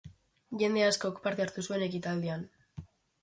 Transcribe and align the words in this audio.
Jende 0.61 0.81
askok 0.85 1.19
parte 1.27 1.45
hartu 1.45 1.65
zuen 1.71 1.85
ekitaldian. 1.89 2.47